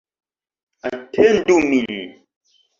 [0.89, 1.95] Atendu min!